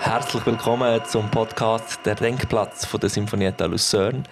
Herzlich 0.00 0.44
willkommen 0.44 1.02
zum 1.06 1.30
Podcast 1.30 2.00
«Der 2.04 2.16
Denkplatz» 2.16 2.84
von 2.84 3.00
der 3.00 3.08
Sinfonietta 3.08 3.64
Lucerne. 3.64 4.24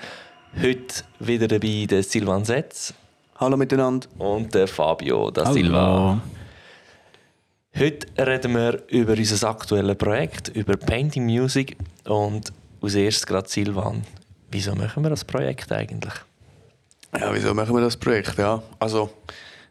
Heute 0.61 1.05
wieder 1.21 1.49
dabei 1.49 1.87
der 1.89 2.03
Silvan 2.03 2.45
Setz. 2.45 2.93
Hallo 3.37 3.57
miteinander. 3.57 4.07
Und 4.19 4.53
der 4.53 4.69
Fabio 4.69 5.31
da 5.31 5.47
Hallo. 5.47 5.55
Silva. 5.55 6.21
Heute 7.79 8.27
reden 8.27 8.55
wir 8.55 8.83
über 8.89 9.13
unser 9.15 9.49
aktuelles 9.49 9.97
Projekt, 9.97 10.49
über 10.49 10.77
Painting 10.77 11.25
Music. 11.25 11.79
Und 12.05 12.53
als 12.83 12.95
erstes 12.95 13.27
gerade 13.27 13.49
Silvan. 13.49 14.03
Wieso 14.51 14.75
machen 14.75 15.03
wir 15.03 15.09
das 15.09 15.25
Projekt 15.25 15.73
eigentlich? 15.73 16.13
Ja, 17.23 17.33
wieso 17.33 17.55
machen 17.55 17.73
wir 17.77 17.81
das 17.83 17.97
Projekt? 17.97 18.37
Ja, 18.37 18.61
also 18.81 19.09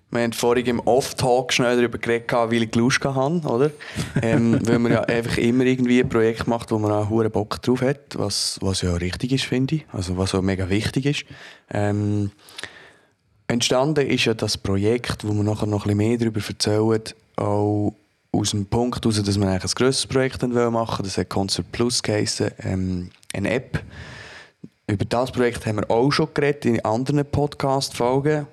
wir 0.10 0.22
haben 0.22 0.32
vorhin 0.32 0.66
im 0.68 0.80
Off-Talk 0.80 1.52
schnell 1.52 1.76
darüber 1.76 1.98
geredet, 1.98 2.32
weil 2.32 2.64
ich 2.64 2.74
Lust 2.76 3.04
hatte, 3.04 3.46
oder? 3.46 3.72
ähm, 4.22 4.58
weil 4.66 4.80
man 4.80 4.94
ja 4.94 5.02
einfach 5.02 5.38
immer 5.38 5.66
irgendwie 5.66 6.00
ein 6.00 6.08
Projekt 6.08 6.48
macht, 6.48 6.72
wo 6.72 6.80
man 6.80 6.94
auch 6.94 7.10
hohen 7.10 7.30
Bock 7.30 7.62
drauf 7.62 7.82
hat, 7.82 8.18
was, 8.18 8.58
was 8.62 8.84
ja 8.84 8.94
richtig 8.94 9.34
ist, 9.34 9.44
finde 9.44 9.76
ich. 9.76 9.86
Also 9.92 10.18
was 10.18 10.34
auch 10.34 10.42
mega 10.42 10.70
wichtig 10.70 11.06
ist. 11.06 11.26
Ähm, 11.70 12.32
entstanden 13.48 14.08
ist 14.08 14.24
ja 14.24 14.34
das 14.34 14.58
Projekt, 14.58 15.28
wo 15.28 15.34
wir 15.34 15.44
nachher 15.44 15.68
noch 15.68 15.86
ein 15.86 15.98
bisschen 15.98 16.10
mehr 16.10 16.18
darüber 16.18 16.40
erzählen, 16.48 17.02
auch 17.36 17.94
aus 18.32 18.52
dem 18.52 18.66
Punkt 18.66 19.04
heraus, 19.04 19.22
dass 19.22 19.38
wir 19.38 19.46
eigentlich 19.46 19.64
ein 19.74 19.76
grosses 19.76 20.08
Projekt 20.08 20.42
machen 20.42 20.56
wollen. 20.56 21.04
Das 21.04 21.18
hat 21.18 21.28
Concert 21.28 21.70
Plus 21.74 22.02
geheißen, 22.02 22.52
ähm, 22.64 23.10
eine 23.34 23.52
App 23.52 23.84
über 24.92 25.06
das 25.06 25.32
Projekt 25.32 25.66
haben 25.66 25.78
wir 25.78 25.90
auch 25.90 26.12
schon 26.12 26.28
geredet 26.34 26.66
in 26.66 26.84
anderen 26.84 27.26
Podcast-Folgen. 27.26 28.46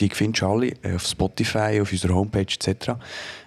Die 0.00 0.10
findest 0.10 0.42
du 0.42 0.46
alle 0.46 0.72
auf 0.94 1.06
Spotify, 1.06 1.80
auf 1.80 1.92
unserer 1.92 2.14
Homepage 2.14 2.40
etc. 2.42 2.94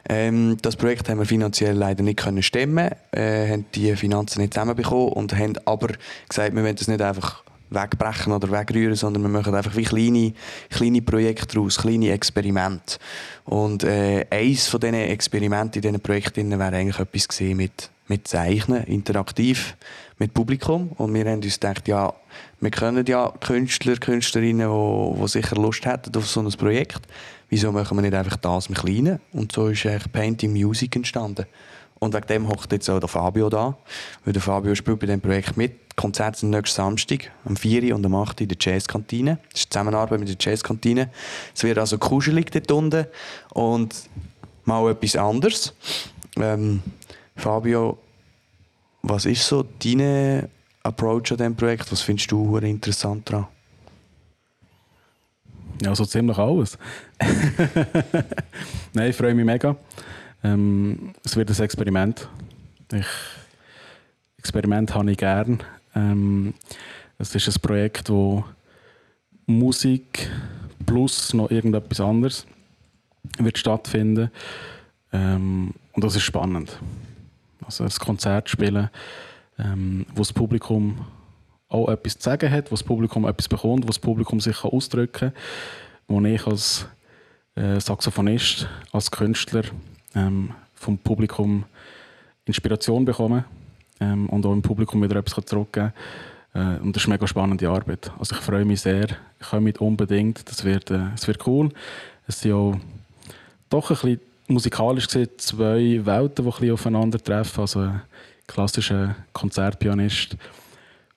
Ähm, 0.08 0.56
das 0.62 0.78
Projekt 0.78 1.10
haben 1.10 1.20
wir 1.20 1.26
finanziell 1.26 1.76
leider 1.76 2.02
nicht 2.02 2.18
können 2.18 2.42
stemmen, 2.42 2.92
äh, 3.12 3.52
haben 3.52 3.66
die 3.76 3.94
Finanzen 3.98 4.40
nicht 4.40 4.54
zusammenbekommen 4.54 5.10
und 5.10 5.36
haben 5.36 5.58
aber 5.66 5.90
gesagt, 6.30 6.56
wir 6.56 6.64
wollen 6.64 6.78
das 6.78 6.88
nicht 6.88 7.02
einfach 7.02 7.44
wegbrechen 7.72 8.32
oder 8.32 8.50
wegrühren, 8.50 8.96
sondern 8.96 9.24
wir 9.24 9.30
machen 9.30 9.54
einfach 9.54 9.76
wie 9.76 9.84
kleine, 9.84 10.34
kleine 10.70 11.02
Projekte 11.02 11.56
daraus, 11.56 11.78
kleine 11.78 12.12
Experimente. 12.12 13.00
Und 13.44 13.84
äh, 13.84 14.26
eins 14.30 14.68
von 14.68 14.80
diesen 14.80 14.96
Experimenten 14.96 15.82
in 15.82 15.82
diesen 15.82 16.00
Projekten 16.02 16.58
wäre 16.58 16.76
eigentlich 16.76 17.00
etwas 17.00 17.28
gesehen 17.28 17.58
mit, 17.58 17.90
mit 18.10 18.28
Zeichnen, 18.28 18.84
interaktiv 18.84 19.78
mit 20.18 20.34
Publikum. 20.34 20.90
Und 20.98 21.14
wir 21.14 21.24
haben 21.26 21.42
uns 21.42 21.60
gedacht, 21.60 21.88
ja, 21.88 22.14
wir 22.60 22.72
können 22.72 23.06
ja 23.06 23.32
Künstler, 23.40 23.96
Künstlerinnen, 23.96 24.70
die, 24.70 25.22
die 25.22 25.28
sicher 25.28 25.56
Lust 25.56 25.86
hätten 25.86 26.16
auf 26.18 26.28
so 26.28 26.42
ein 26.42 26.52
Projekt. 26.52 27.02
Wieso 27.50 27.72
machen 27.72 27.98
wir 27.98 28.02
nicht 28.02 28.14
einfach 28.14 28.38
das 28.38 28.68
im 28.68 28.76
Kleinen? 28.76 29.20
Und 29.32 29.52
so 29.52 29.68
ist 29.68 29.86
eigentlich 29.86 30.12
Painting 30.12 30.52
Music 30.52 30.96
entstanden. 30.96 31.46
Und 32.00 32.14
wegen 32.14 32.28
dem 32.28 32.48
hockt 32.48 32.72
jetzt 32.72 32.90
auch 32.90 33.00
der 33.00 33.10
Fabio 33.10 33.50
da. 33.50 33.78
Weil 34.24 34.34
der 34.34 34.42
Fabio 34.42 34.74
spielt 34.76 35.00
bei 35.00 35.06
diesem 35.06 35.22
Projekt 35.22 35.58
mit. 35.58 35.74
Die 35.74 35.96
Konzerte 35.96 36.40
sind 36.40 36.52
nächsten 36.52 36.76
Samstag, 36.76 37.30
am 37.44 37.58
4. 37.58 37.94
und 37.94 38.06
am 38.06 38.16
8. 38.16 38.42
in 38.42 38.48
der 38.48 38.58
Jazzkantine. 38.60 39.40
Das 39.52 39.62
ist 39.62 39.74
Zusammenarbeit 39.74 40.20
mit 40.20 40.30
der 40.30 40.38
Jazzkantine. 40.40 41.10
Es 41.54 41.64
wird 41.64 41.78
also 41.78 41.98
kuschelig 41.98 42.52
dort 42.52 42.72
unten 42.72 43.06
und 43.54 43.94
mal 44.64 44.90
etwas 44.92 45.18
anderes. 45.18 45.74
Ähm, 46.38 46.82
Fabio, 47.40 47.98
was 49.02 49.26
ist 49.26 49.48
so 49.48 49.64
dein 49.64 50.50
Approach 50.84 51.32
an 51.32 51.38
diesem 51.38 51.56
Projekt? 51.56 51.92
Was 51.92 52.02
findest 52.02 52.30
du 52.32 52.58
interessant 52.58 53.30
daran? 53.30 53.48
Ja, 55.82 55.96
so 55.96 56.06
ziemlich 56.06 56.38
alles. 56.38 56.78
Nein, 58.94 59.10
ich 59.10 59.16
freue 59.16 59.34
mich 59.34 59.46
mega. 59.46 59.78
Ähm, 60.44 61.14
es 61.24 61.38
wird 61.38 61.50
ein 61.50 61.64
Experiment. 61.64 62.28
Ich, 62.92 63.08
Experiment 64.38 64.94
habe 64.94 65.12
ich 65.12 65.18
gern. 65.18 65.64
Ähm, 65.96 66.54
es 67.18 67.34
ist 67.34 67.48
ein 67.48 67.62
Projekt, 67.62 68.10
wo 68.10 68.44
Musik 69.46 70.30
plus 70.86 71.34
noch 71.34 71.50
irgendetwas 71.50 72.02
anderes 72.02 72.46
wird 73.38 73.58
stattfinden. 73.58 74.30
Ähm, 75.14 75.74
und 75.94 76.04
das 76.04 76.18
ist 76.18 76.24
spannend. 76.24 76.78
Also 77.66 77.84
ein 77.84 77.90
Konzert 77.90 78.50
spielen, 78.50 78.90
ähm, 79.58 80.06
wo 80.14 80.20
das 80.20 80.34
Publikum 80.34 81.06
auch 81.68 81.90
etwas 81.90 82.18
zu 82.18 82.24
sagen 82.24 82.52
hat, 82.52 82.72
wo 82.72 82.76
das 82.76 82.84
Publikum 82.84 83.26
etwas 83.26 83.48
bekommt, 83.48 83.84
wo 83.84 83.88
das 83.88 84.00
Publikum 84.00 84.40
sich 84.40 84.62
kann 84.62 84.72
ausdrücken 84.72 85.32
kann, 85.32 85.34
wo 86.08 86.22
ich 86.22 86.46
als 86.48 86.88
äh, 87.56 87.80
Saxophonist, 87.80 88.68
als 88.92 89.12
Künstler 89.12 89.64
ähm, 90.16 90.52
vom 90.74 90.98
Publikum 90.98 91.66
Inspiration 92.46 93.06
bekomme 93.06 93.46
ähm, 94.00 94.28
und 94.30 94.46
auch 94.46 94.54
im 94.54 94.62
Publikum 94.62 95.04
wieder 95.04 95.18
etwas 95.18 95.46
zurückgeben 95.46 95.94
kann. 96.54 96.78
Äh, 96.80 96.82
und 96.82 96.96
das 96.96 97.04
ist 97.04 97.08
eine 97.08 97.16
mega 97.16 97.28
spannende 97.28 97.70
Arbeit. 97.70 98.12
Also 98.18 98.36
ich 98.36 98.42
freue 98.42 98.66
mich 98.66 98.82
sehr. 98.82 99.08
Ich 99.40 99.50
komme 99.50 99.62
mit 99.62 99.80
unbedingt. 99.80 100.50
Das 100.50 100.64
wird, 100.64 100.90
äh, 100.90 101.00
das 101.12 101.28
wird 101.28 101.46
cool. 101.46 101.70
Es 102.28 102.42
sind 102.42 102.54
auch 102.54 102.78
doch 103.70 103.92
ein 103.92 103.96
bisschen 103.96 104.20
musikalisch 104.50 105.08
gesehen 105.08 105.30
zwei 105.38 106.06
Welten, 106.06 106.52
die 106.62 106.72
aufeinandertreffen. 106.72 107.62
Also 107.62 107.80
ein 107.80 108.02
klassischer 108.48 109.16
Konzertpianist 109.34 110.36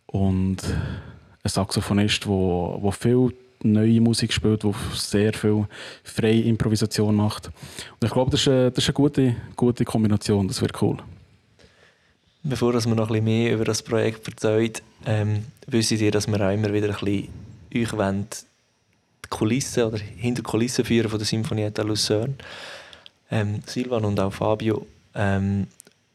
und 0.06 0.58
ein 1.42 1.48
Saxophonist, 1.48 2.24
der 2.26 2.92
viel 2.92 3.32
neue 3.64 4.00
Musik 4.00 4.32
spielt, 4.32 4.62
der 4.64 4.74
sehr 4.94 5.32
viel 5.32 5.66
freie 6.04 6.42
Improvisation 6.42 7.14
macht. 7.14 7.46
Und 7.46 8.06
ich 8.06 8.12
glaube, 8.12 8.30
das 8.30 8.40
ist 8.40 8.48
eine, 8.48 8.70
das 8.70 8.84
ist 8.84 8.90
eine 8.90 8.94
gute, 8.94 9.36
gute 9.56 9.84
Kombination. 9.84 10.48
Das 10.48 10.60
wird 10.60 10.80
cool. 10.82 10.98
Bevor 12.44 12.74
wir 12.74 12.80
noch 12.80 12.90
ein 12.90 13.08
bisschen 13.08 13.24
mehr 13.24 13.54
über 13.54 13.64
das 13.64 13.82
Projekt 13.82 14.26
erzählen, 14.26 14.72
ähm, 15.06 15.44
wissen 15.68 15.98
ihr, 15.98 16.10
dass 16.10 16.26
wir 16.26 16.40
auch 16.40 16.52
immer 16.52 16.72
wieder 16.72 16.88
ein 16.88 16.92
bisschen 17.04 17.28
euch 17.74 17.92
wollen, 17.92 18.26
die 19.24 19.28
Kulissen 19.28 19.84
oder 19.84 19.98
hinter 19.98 20.42
die 20.42 20.50
Kulissen 20.50 20.84
führen 20.84 21.08
von 21.08 21.18
der 21.18 21.26
Sinfonietta 21.26 21.82
Lucerne. 21.82 22.34
Ähm, 23.32 23.62
Silvan 23.66 24.04
und 24.04 24.20
auch 24.20 24.32
Fabio, 24.32 24.86
ähm, 25.14 25.66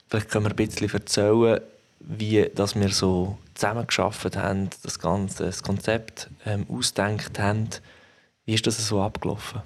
vielleicht 0.07 0.29
können 0.29 0.45
wir 0.45 0.51
ein 0.51 0.55
bisschen 0.55 0.89
erzählen, 0.89 1.59
wie 2.00 2.50
dass 2.53 2.75
wir 2.75 2.89
so 2.89 3.38
zusammen 3.55 3.88
geschafft 3.88 4.38
haben, 4.38 4.69
das 4.83 5.00
ganze 5.00 5.45
das 5.45 5.63
Konzept 5.63 6.29
ähm, 6.45 6.66
ausdenkt 6.69 7.39
haben. 7.39 7.69
Wie 8.45 8.53
ist 8.53 8.67
das 8.67 8.77
so 8.88 9.01
abgelaufen? 9.01 9.61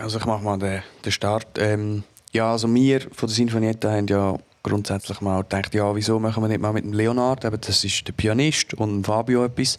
Also 0.00 0.18
ich 0.18 0.26
mache 0.26 0.42
mal 0.42 0.58
den, 0.58 0.82
den 1.04 1.12
Start. 1.12 1.58
Ähm, 1.58 2.02
ja, 2.32 2.50
also 2.50 2.72
wir 2.74 3.00
von 3.00 3.28
der 3.28 3.36
Sinfonietta 3.36 3.90
haben 3.90 4.08
ja 4.08 4.36
grundsätzlich 4.64 5.20
mal 5.20 5.42
gedacht, 5.42 5.74
ja, 5.74 5.94
wieso 5.94 6.18
machen 6.18 6.42
wir 6.42 6.48
nicht 6.48 6.60
mal 6.60 6.72
mit 6.72 6.84
dem 6.84 6.92
Leonard, 6.92 7.44
eben 7.44 7.60
das 7.60 7.84
ist 7.84 8.06
der 8.08 8.12
Pianist 8.12 8.74
und 8.74 9.04
Fabio 9.04 9.44
etwas, 9.44 9.78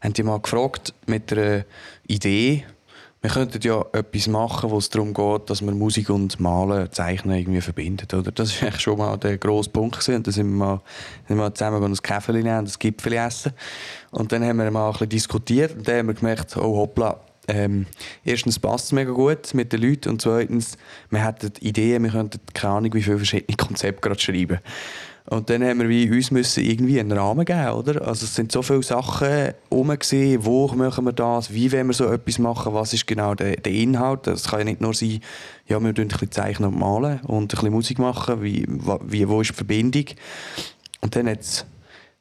haben 0.00 0.12
die 0.12 0.22
mal 0.22 0.38
gefragt 0.38 0.94
mit 1.06 1.32
einer 1.32 1.64
Idee, 2.06 2.64
wir 3.22 3.28
könnten 3.28 3.60
ja 3.62 3.84
etwas 3.92 4.28
machen, 4.28 4.70
wo 4.70 4.78
es 4.78 4.88
darum 4.88 5.12
geht, 5.12 5.50
dass 5.50 5.60
man 5.60 5.78
Musik 5.78 6.08
und 6.08 6.40
Malen, 6.40 6.90
Zeichnen 6.90 7.36
irgendwie 7.36 7.60
verbindet. 7.60 8.14
Oder? 8.14 8.32
Das 8.32 8.62
war 8.62 8.72
schon 8.72 8.96
mal 8.96 9.18
der 9.18 9.36
grosse 9.36 9.68
Punkt. 9.68 10.00
Gewesen. 10.00 10.22
Dann 10.22 10.32
sind 10.32 10.48
wir, 10.48 10.56
mal, 10.56 10.80
sind 11.28 11.36
wir 11.36 11.54
zusammen 11.54 11.84
ein 11.84 11.94
Käfer 11.94 12.32
nehmen 12.32 12.58
und 12.60 12.68
ein 12.68 12.74
Gipfel 12.78 13.12
essen. 13.12 13.52
Und 14.10 14.32
dann 14.32 14.42
haben 14.42 14.56
wir 14.56 14.70
mal 14.70 14.86
ein 14.86 14.92
bisschen 14.92 15.08
diskutiert 15.10 15.76
und 15.76 15.86
dann 15.86 15.98
haben 15.98 16.06
wir 16.08 16.14
gemerkt, 16.14 16.56
oh 16.56 16.78
hoppla, 16.78 17.20
ähm, 17.48 17.86
erstens 18.24 18.58
passt 18.58 18.86
es 18.86 18.92
mega 18.92 19.12
gut 19.12 19.54
mit 19.54 19.72
den 19.72 19.82
Leuten 19.82 20.10
und 20.10 20.22
zweitens, 20.22 20.76
wir 21.10 21.24
hätten 21.24 21.52
Ideen, 21.60 22.04
wir 22.04 22.10
könnten 22.10 22.40
keine 22.54 22.74
Ahnung, 22.74 22.94
wie 22.94 23.02
viele 23.02 23.16
verschiedene 23.16 23.56
Konzepte 23.56 24.00
gerade 24.00 24.20
schreiben. 24.20 24.58
Und 25.30 25.48
dann 25.48 25.62
haben 25.62 25.78
wir 25.78 25.88
wie 25.88 26.10
uns 26.10 26.32
müssen 26.32 26.64
irgendwie 26.64 26.98
einen 26.98 27.12
Rahmen 27.12 27.44
geben, 27.44 27.70
oder? 27.70 28.06
Also 28.06 28.24
es 28.24 28.34
sind 28.34 28.50
so 28.50 28.62
viele 28.62 28.82
Sachen 28.82 29.28
herum 29.28 29.90
wo 29.90 30.68
machen 30.74 31.04
wir 31.04 31.12
das, 31.12 31.52
wie 31.52 31.70
wollen 31.70 31.86
wir 31.86 31.94
so 31.94 32.10
etwas 32.10 32.38
machen, 32.40 32.74
was 32.74 32.92
ist 32.94 33.06
genau 33.06 33.36
der, 33.36 33.56
der 33.56 33.72
Inhalt. 33.72 34.26
Das 34.26 34.48
kann 34.48 34.60
ja 34.60 34.64
nicht 34.64 34.80
nur 34.80 34.92
sein, 34.92 35.20
ja, 35.68 35.78
wir 35.78 35.88
ein 35.88 35.94
bisschen 35.94 36.32
zeichnen 36.32 36.72
und 36.72 36.78
malen 36.78 37.20
und 37.20 37.42
ein 37.42 37.48
bisschen 37.48 37.70
Musik 37.70 37.98
machen, 38.00 38.42
wie, 38.42 38.66
wie, 39.04 39.28
wo 39.28 39.40
ist 39.40 39.50
die 39.50 39.54
Verbindung. 39.54 40.06
Und 41.00 41.14
dann 41.14 41.28
hat 41.28 41.40
es, 41.40 41.64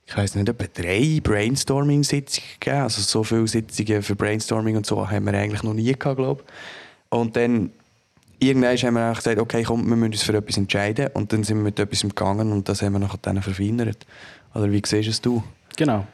ich 0.10 0.18
weiß 0.18 0.36
nicht, 0.36 0.50
etwa 0.50 0.66
drei 0.74 1.20
Brainstorming-Sitzungen 1.22 2.50
gegeben. 2.60 2.82
Also 2.82 3.02
so 3.02 3.24
viele 3.24 3.48
Sitzungen 3.48 4.02
für 4.02 4.16
Brainstorming 4.16 4.76
und 4.76 4.86
so 4.86 5.08
haben 5.08 5.26
wir 5.26 5.36
eigentlich 5.36 5.62
noch 5.62 5.76
nie 5.76 5.94
gehabt, 5.94 6.18
glaube 6.18 6.42
ich. 6.44 7.16
Und 7.16 7.36
dann 7.36 7.70
irgendwann 8.40 8.76
haben 8.76 8.94
wir 8.96 9.14
gesagt, 9.14 9.40
okay, 9.40 9.62
komm, 9.62 9.88
wir 9.88 9.96
müssen 9.96 10.14
uns 10.14 10.24
für 10.24 10.36
etwas 10.36 10.58
entscheiden. 10.58 11.10
Und 11.14 11.32
dann 11.32 11.44
sind 11.44 11.58
wir 11.58 11.64
mit 11.64 11.78
etwas 11.78 12.02
gegangen 12.02 12.52
und 12.52 12.68
das 12.68 12.82
haben 12.82 12.94
wir 12.94 13.00
nachher 13.00 13.20
dann 13.22 13.40
verfeinert. 13.40 14.08
Oder 14.56 14.72
wie 14.72 14.82
siehst 14.84 15.24
du 15.28 15.38
es? 15.38 15.78
Genau. 15.78 16.08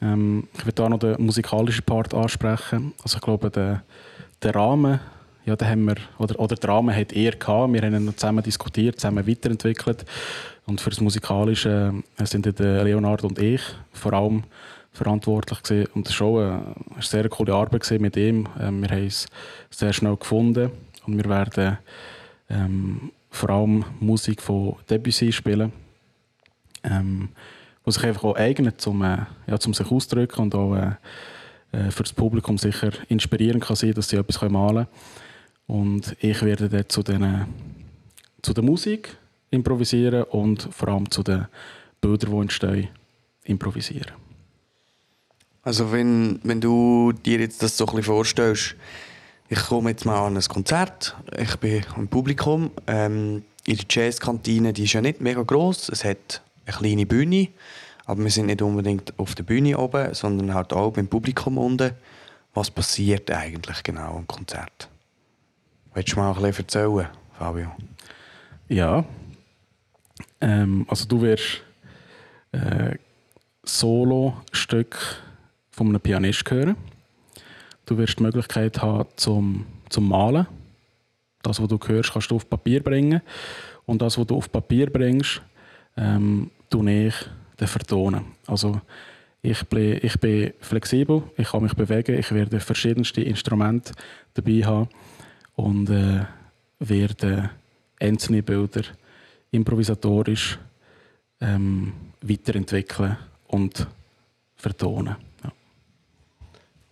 Ähm, 0.00 0.46
ich 0.56 0.64
will 0.64 0.72
da 0.72 0.88
noch 0.88 1.00
den 1.00 1.16
musikalischen 1.18 1.84
Part 1.84 2.14
ansprechen. 2.14 2.94
Also 3.02 3.16
ich 3.16 3.22
glaube, 3.22 3.50
der, 3.50 3.82
der 4.40 4.54
Rahmen, 4.54 5.00
ja, 5.44 5.56
den 5.56 5.68
haben 5.68 5.84
wir, 5.84 5.96
oder, 6.18 6.38
oder 6.38 6.54
der 6.54 6.70
Rahmen 6.70 6.94
hat 6.94 7.12
er 7.12 7.32
gehabt. 7.32 7.72
Wir 7.72 7.82
haben 7.82 8.06
ihn 8.06 8.16
zusammen 8.16 8.44
diskutiert, 8.44 9.00
zusammen 9.00 9.26
weiterentwickelt. 9.26 10.04
Und 10.66 10.80
für 10.80 10.90
das 10.90 11.00
Musikalische 11.00 11.94
äh, 12.18 12.26
sind 12.26 12.58
der 12.58 12.84
Leonard 12.84 13.24
und 13.24 13.38
ich 13.38 13.62
vor 13.92 14.12
allem 14.12 14.44
verantwortlich 14.92 15.62
gewesen. 15.62 15.90
und 15.94 16.08
das 16.08 16.20
war 16.20 16.26
auch 16.26 16.38
eine, 16.38 16.74
sehr 17.00 17.28
coole 17.28 17.54
Arbeit 17.54 17.90
mit 18.00 18.16
ihm. 18.16 18.46
Ähm, 18.60 18.82
wir 18.82 18.90
haben 18.90 19.06
es 19.06 19.26
sehr 19.70 19.92
schnell 19.92 20.16
gefunden 20.16 20.70
und 21.06 21.16
wir 21.16 21.28
werden 21.28 21.78
ähm, 22.50 23.10
vor 23.30 23.50
allem 23.50 23.84
Musik 24.00 24.42
von 24.42 24.76
Debussy 24.90 25.32
spielen, 25.32 25.72
ähm, 26.84 27.30
wo 27.84 27.90
sich 27.90 28.04
einfach 28.04 28.24
auch 28.24 28.36
eignet, 28.36 28.86
um, 28.86 29.02
äh, 29.02 29.18
ja, 29.46 29.56
um 29.64 29.74
sich 29.74 29.90
auszudrücken 29.90 30.44
und 30.44 30.54
auch 30.54 30.74
äh, 30.74 30.92
äh, 31.72 31.90
für 31.90 32.02
das 32.02 32.12
Publikum 32.12 32.58
sicher 32.58 32.90
inspirierend 33.08 33.64
kann 33.64 33.76
sein, 33.76 33.94
dass 33.94 34.10
sie 34.10 34.16
etwas 34.16 34.40
malen 34.42 34.86
können. 34.86 34.88
Und 35.66 36.16
ich 36.20 36.42
werde 36.42 36.68
dann 36.68 36.88
zu, 36.88 37.02
den, 37.02 37.46
zu 38.42 38.52
der 38.52 38.62
Musik 38.62 39.16
improvisieren 39.52 40.24
und 40.24 40.68
vor 40.72 40.88
allem 40.88 41.08
zu 41.10 41.22
den 41.22 41.46
Bildern, 42.00 42.32
die 42.32 42.40
entstehen, 42.40 42.88
improvisieren. 43.44 44.10
Also 45.62 45.92
wenn, 45.92 46.40
wenn 46.42 46.60
du 46.60 47.12
dir 47.12 47.38
jetzt 47.38 47.62
das 47.62 47.76
so 47.76 47.84
ein 47.84 47.94
bisschen 47.94 48.04
vorstellst, 48.04 48.74
ich 49.48 49.60
komme 49.60 49.90
jetzt 49.90 50.04
mal 50.04 50.26
an 50.26 50.36
ein 50.36 50.42
Konzert, 50.42 51.14
ich 51.38 51.54
bin 51.56 51.84
im 51.96 52.08
Publikum, 52.08 52.70
ähm, 52.88 53.44
in 53.64 53.76
der 53.76 53.86
Jazzkantine, 53.88 54.72
die 54.72 54.84
ist 54.84 54.94
ja 54.94 55.00
nicht 55.00 55.20
mega 55.20 55.42
groß, 55.42 55.90
es 55.90 56.04
hat 56.04 56.42
eine 56.66 56.76
kleine 56.76 57.06
Bühne, 57.06 57.48
aber 58.06 58.24
wir 58.24 58.30
sind 58.30 58.46
nicht 58.46 58.62
unbedingt 58.62 59.16
auf 59.18 59.36
der 59.36 59.44
Bühne 59.44 59.78
oben, 59.78 60.14
sondern 60.14 60.54
halt 60.54 60.72
auch 60.72 60.92
beim 60.92 61.06
Publikum 61.06 61.58
unten. 61.58 61.92
Was 62.54 62.70
passiert 62.70 63.30
eigentlich 63.30 63.82
genau 63.82 64.16
am 64.16 64.26
Konzert? 64.26 64.88
Willst 65.94 66.12
du 66.12 66.16
mal 66.16 66.32
ein 66.32 66.42
bisschen 66.42 66.64
erzählen, 66.64 67.08
Fabio? 67.38 67.70
Ja, 68.68 69.04
ähm, 70.40 70.86
also 70.88 71.06
du 71.06 71.20
wirst 71.22 71.62
äh, 72.52 72.96
Solo-Stück 73.64 74.96
von 75.70 75.88
einem 75.88 76.00
Pianist 76.00 76.50
hören. 76.50 76.76
Du 77.86 77.96
wirst 77.98 78.18
die 78.18 78.22
Möglichkeit 78.22 78.80
haben 78.82 79.08
zum, 79.16 79.66
zum 79.88 80.08
Malen. 80.08 80.46
Das, 81.42 81.60
was 81.60 81.68
du 81.68 81.78
hörst, 81.84 82.12
kannst 82.12 82.30
du 82.30 82.36
auf 82.36 82.48
Papier 82.48 82.82
bringen. 82.82 83.20
Und 83.86 84.02
das, 84.02 84.18
was 84.18 84.26
du 84.26 84.36
auf 84.36 84.50
Papier 84.50 84.90
bringst, 84.90 85.42
ähm, 85.96 86.50
tue 86.70 87.08
ich 87.08 87.14
dann 87.56 87.68
vertonen. 87.68 88.24
Also 88.46 88.80
ich 89.42 89.64
bin, 89.66 89.98
ich 90.02 90.18
bin 90.20 90.52
flexibel, 90.60 91.24
ich 91.36 91.48
kann 91.48 91.64
mich 91.64 91.74
bewegen, 91.74 92.18
ich 92.18 92.30
werde 92.32 92.60
verschiedenste 92.60 93.22
Instrumente 93.22 93.92
dabei 94.34 94.62
haben 94.64 94.88
und 95.56 95.90
äh, 95.90 96.24
werde 96.78 97.50
einzelne 97.98 98.42
Bilder 98.42 98.82
improvisatorisch 99.52 100.58
ähm, 101.40 101.92
weiterentwickeln 102.22 103.16
und 103.46 103.86
vertonen. 104.56 105.16
Ja. 105.44 105.52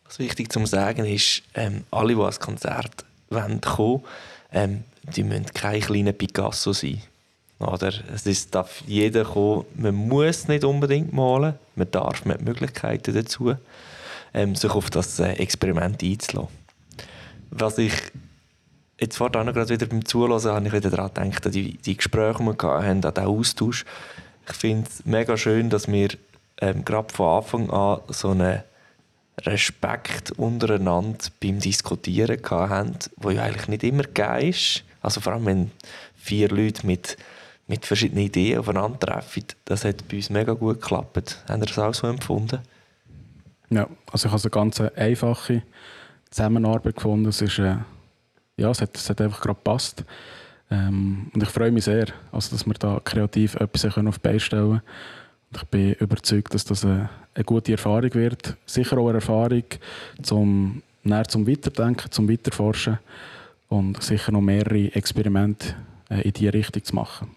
Was 0.05 0.19
wichtig 0.19 0.53
zu 0.53 0.65
sagen 0.67 1.05
ist, 1.05 1.43
ähm, 1.55 1.85
alle, 1.91 2.15
die 2.15 2.21
ans 2.21 2.39
Konzert 2.39 3.05
wollen, 3.29 3.61
kommen, 3.61 4.05
ähm, 4.53 4.85
die 5.03 5.25
müssen 5.25 5.47
keine 5.47 5.81
kleinen 5.81 6.17
Picasso 6.17 6.73
sein. 6.73 7.03
Oder? 7.59 7.93
Es 8.13 8.27
ist, 8.27 8.55
darf 8.55 8.83
jeder 8.87 9.25
kommen. 9.25 9.67
Man 9.77 9.95
muss 9.95 10.49
nicht 10.49 10.65
unbedingt 10.65 11.13
malen, 11.13 11.55
man 11.77 11.91
darf, 11.91 12.25
hat 12.25 12.43
Möglichkeiten 12.43 13.15
dazu, 13.15 13.55
ähm, 14.35 14.55
sich 14.55 14.71
auf 14.71 14.91
das 14.91 15.19
äh, 15.19 15.33
Experiment 15.33 16.03
einzulassen. 16.03 16.49
Was 17.51 17.79
ich 17.79 17.93
jetzt 19.01 19.17
vor 19.17 19.31
dann 19.31 19.53
gerade 19.53 19.71
wieder 19.71 19.87
beim 19.87 20.05
Zuhören 20.05 20.43
habe 20.45 20.67
ich 20.67 20.73
wieder 20.73 20.91
daran 20.91 21.13
gedacht, 21.15 21.47
an 21.47 21.53
die, 21.53 21.79
die 21.79 21.97
Gespräche, 21.97 22.39
die 22.39 22.45
wir 22.45 22.69
hatten, 22.69 23.05
an 23.05 23.15
den 23.15 23.25
Austausch. 23.25 23.85
Ich 24.49 24.55
finde 24.55 24.89
es 24.89 25.05
mega 25.07 25.37
schön, 25.37 25.71
dass 25.71 25.89
wir 25.89 26.11
ähm, 26.61 26.85
gerade 26.85 27.13
von 27.13 27.39
Anfang 27.39 27.71
an 27.71 28.01
so 28.09 28.31
einen 28.31 28.63
Respekt 29.43 30.33
untereinander 30.33 31.19
beim 31.43 31.61
Diskutieren 31.61 32.39
hatten, 32.51 32.99
der 33.17 33.33
ja 33.33 33.43
eigentlich 33.43 33.69
nicht 33.69 33.85
immer 33.85 34.03
gegeben 34.03 34.49
ist. 34.49 34.85
Also 35.01 35.21
vor 35.21 35.33
allem, 35.33 35.47
wenn 35.47 35.71
vier 36.15 36.49
Leute 36.51 36.87
mit, 36.87 37.17
mit 37.67 37.87
verschiedenen 37.87 38.25
Ideen 38.25 38.59
aufeinandertreffen, 38.59 39.45
das 39.65 39.85
hat 39.85 40.07
bei 40.09 40.17
uns 40.17 40.29
mega 40.29 40.53
gut 40.53 40.83
geklappt. 40.83 41.43
Haben 41.49 41.63
ihr 41.63 41.67
das 41.67 41.79
auch 41.79 41.95
so 41.95 42.07
empfunden? 42.07 42.59
Ja, 43.71 43.89
also 44.13 44.29
ich 44.29 44.33
habe 44.33 44.43
eine 44.43 44.51
ganz 44.51 44.81
einfache 44.81 45.63
Zusammenarbeit 46.31 46.97
gefunden. 46.97 47.29
Es 47.29 47.41
ist... 47.41 47.59
Äh 47.59 47.77
ja, 48.61 48.71
es 48.71 48.81
hat, 48.81 48.97
es 48.97 49.09
hat 49.09 49.21
einfach 49.21 49.41
gerade 49.41 49.57
gepasst. 49.57 50.05
Ähm, 50.71 51.31
und 51.35 51.43
ich 51.43 51.49
freue 51.49 51.73
mich 51.73 51.85
sehr, 51.85 52.07
also, 52.31 52.55
dass 52.55 52.67
wir 52.67 52.75
da 52.75 53.01
kreativ 53.03 53.57
etwas 53.57 53.85
auf 53.85 54.19
die 54.19 54.23
Beine 54.23 54.41
stellen 54.41 54.69
können. 54.69 54.83
ich 55.57 55.65
bin 55.65 55.93
überzeugt, 55.95 56.55
dass 56.55 56.65
das 56.65 56.85
eine, 56.85 57.11
eine, 57.35 57.45
gute 57.45 57.73
Erfahrung 57.73 58.15
wird. 58.15 58.57
Sicher 58.67 58.99
auch 58.99 59.09
eine 59.09 59.19
Erfahrung 59.19 59.65
zum, 60.23 60.83
zum 61.29 61.47
Weiterdenken, 61.47 62.11
zum 62.11 62.29
Weiterforschen 62.29 62.99
und 63.69 64.01
sicher 64.03 64.33
noch 64.33 64.41
mehrere 64.41 64.95
Experimente 64.95 65.75
äh, 66.09 66.23
in 66.23 66.33
diese 66.33 66.53
Richtung 66.53 66.85
zu 66.85 66.95
machen. 66.95 67.31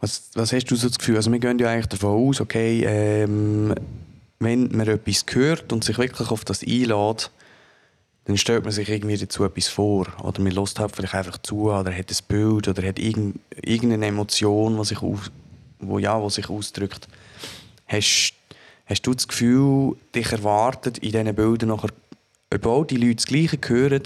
Was, 0.00 0.30
was 0.34 0.52
hast 0.52 0.64
du 0.70 0.76
so 0.76 0.88
das 0.88 0.98
Gefühl? 0.98 1.16
Also 1.16 1.30
wir 1.30 1.38
gehen 1.38 1.58
ja 1.58 1.68
eigentlich 1.68 1.86
davon 1.86 2.28
aus, 2.28 2.40
okay, 2.40 2.84
ähm, 2.84 3.74
wenn 4.38 4.70
man 4.72 4.88
etwas 4.88 5.26
hört 5.30 5.72
und 5.72 5.84
sich 5.84 5.98
wirklich 5.98 6.30
auf 6.30 6.44
das 6.44 6.62
einlädt, 6.62 7.30
dann 8.24 8.36
stellt 8.36 8.64
man 8.64 8.72
sich 8.72 8.88
irgendwie 8.88 9.16
dazu 9.16 9.44
etwas 9.44 9.68
vor. 9.68 10.06
Oder 10.22 10.40
man 10.42 10.52
lässt 10.52 10.78
halt 10.78 10.94
vielleicht 10.94 11.14
einfach 11.14 11.38
zu 11.38 11.70
oder 11.70 11.92
hat 11.92 12.10
ein 12.10 12.26
Bild 12.28 12.68
oder 12.68 12.86
hat 12.86 12.98
irgendeine 12.98 14.06
Emotion, 14.06 14.76
die 14.76 14.84
sich, 14.84 15.02
aus, 15.02 15.30
wo, 15.78 15.98
ja, 15.98 16.20
wo 16.20 16.28
sich 16.28 16.48
ausdrückt. 16.48 17.08
Hast, 17.86 18.34
hast 18.86 19.02
du 19.02 19.14
das 19.14 19.26
Gefühl, 19.26 19.96
dich 20.14 20.30
erwartet 20.30 20.98
in 20.98 21.12
diesen 21.12 21.34
Bildern 21.34 21.70
nachher, 21.70 21.90
obwohl 22.52 22.86
die 22.86 22.96
Leute 22.96 23.16
das 23.16 23.26
Gleiche 23.26 23.58
hören, 23.66 24.02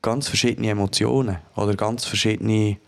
ganz 0.00 0.28
verschiedene 0.28 0.68
Emotionen 0.68 1.38
oder 1.56 1.74
ganz 1.74 2.04
verschiedene 2.04 2.78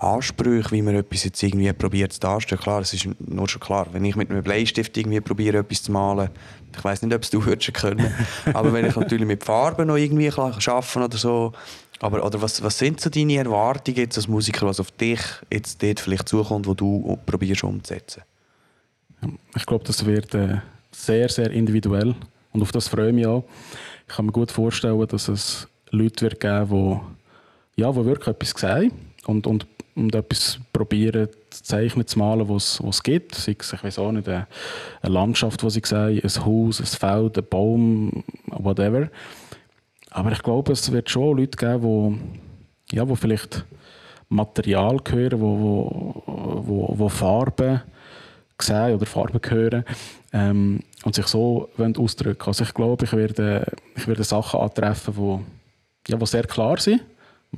Ansprüche, 0.00 0.70
wie 0.72 0.82
man 0.82 0.94
etwas 0.94 1.24
jetzt 1.24 1.42
irgendwie 1.42 1.72
probiert 1.72 2.12
zu 2.12 2.20
darstellen. 2.20 2.60
Klar, 2.60 2.80
es 2.80 2.94
ist 2.94 3.06
nur 3.18 3.48
schon 3.48 3.60
klar, 3.60 3.86
wenn 3.92 4.04
ich 4.04 4.16
mit 4.16 4.30
einem 4.30 4.42
Bleistift 4.42 4.96
irgendwie 4.96 5.20
probiere, 5.20 5.58
etwas 5.58 5.82
zu 5.82 5.92
malen, 5.92 6.30
ich 6.74 6.82
weiß 6.82 7.02
nicht, 7.02 7.14
ob 7.14 7.22
es 7.22 7.30
du 7.30 7.44
würdest 7.44 7.74
können, 7.74 8.12
aber 8.54 8.72
wenn 8.72 8.86
ich 8.86 8.96
natürlich 8.96 9.26
mit 9.26 9.44
Farben 9.44 9.88
noch 9.88 9.96
irgendwie 9.96 10.30
arbeiten 10.30 11.02
oder 11.02 11.18
so, 11.18 11.52
aber 12.00 12.24
oder 12.24 12.40
was, 12.40 12.62
was 12.62 12.78
sind 12.78 13.00
so 13.00 13.10
deine 13.10 13.36
Erwartungen 13.36 13.98
jetzt 13.98 14.16
als 14.16 14.26
Musiker, 14.26 14.66
was 14.66 14.80
auf 14.80 14.90
dich 14.90 15.20
jetzt 15.52 15.82
dort 15.82 16.00
vielleicht 16.00 16.28
zukommt, 16.28 16.66
wo 16.66 16.72
du 16.72 17.18
probierst 17.26 17.62
umzusetzen? 17.64 18.22
Ich 19.54 19.66
glaube, 19.66 19.84
das 19.84 20.06
wird 20.06 20.34
äh, 20.34 20.60
sehr, 20.92 21.28
sehr 21.28 21.50
individuell 21.50 22.14
und 22.52 22.62
auf 22.62 22.72
das 22.72 22.88
freue 22.88 23.08
ich 23.08 23.14
mich 23.14 23.26
auch. 23.26 23.44
Ich 24.08 24.14
kann 24.14 24.26
mir 24.26 24.32
gut 24.32 24.50
vorstellen, 24.50 25.06
dass 25.08 25.28
es 25.28 25.68
Leute 25.90 26.22
wird 26.22 26.40
geben, 26.40 27.00
die, 27.76 27.82
ja, 27.82 27.92
die 27.92 28.04
wirklich 28.06 28.28
etwas 28.28 28.54
sehen 28.58 28.92
und, 29.26 29.46
und 29.46 29.66
und 30.00 30.14
etwas 30.14 30.58
probieren 30.72 31.28
zu 31.50 31.62
zeichnen, 31.62 32.06
zu 32.06 32.18
malen, 32.18 32.48
was 32.48 32.80
es 32.80 33.02
gibt. 33.02 33.34
Sei 33.34 33.56
es, 33.58 33.72
ich 33.72 33.84
weiß 33.84 33.98
auch 33.98 34.12
nicht, 34.12 34.28
eine, 34.28 34.46
eine 35.02 35.12
Landschaft, 35.12 35.62
die 35.62 35.70
sie 35.70 35.82
sehen, 35.84 36.20
ein 36.22 36.44
Haus, 36.44 36.80
ein 36.80 36.86
Feld, 36.86 37.38
ein 37.38 37.46
Baum, 37.48 38.24
whatever. 38.46 39.08
Aber 40.10 40.32
ich 40.32 40.42
glaube, 40.42 40.72
es 40.72 40.90
wird 40.90 41.10
schon 41.10 41.38
Leute 41.38 41.56
geben, 41.56 42.40
die, 42.90 42.96
ja, 42.96 43.04
die 43.04 43.16
vielleicht 43.16 43.64
Material 44.28 44.98
hören, 45.08 45.40
wo, 45.40 46.22
wo, 46.26 46.94
wo, 46.96 47.08
Farben 47.08 47.82
sehen 48.60 48.94
oder 48.94 49.06
Farben 49.06 49.40
hören 49.48 49.84
ähm, 50.32 50.80
und 51.04 51.14
sich 51.14 51.26
so 51.26 51.70
ausdrücken 51.78 52.46
Also 52.46 52.64
ich 52.64 52.74
glaube, 52.74 53.04
ich 53.04 53.12
werde, 53.12 53.72
ich 53.96 54.06
werde 54.06 54.24
Sachen 54.24 54.60
antreffen, 54.60 55.14
die, 55.16 56.12
ja, 56.12 56.18
die 56.18 56.26
sehr 56.26 56.44
klar 56.44 56.78
sind 56.78 57.02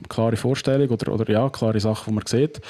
klare 0.09 0.37
Vorstellung 0.37 0.89
oder, 0.89 1.13
oder 1.13 1.31
ja, 1.31 1.49
klare 1.51 1.81
Sachen, 1.81 2.11
die 2.11 2.15
man 2.15 2.27
sieht, 2.27 2.61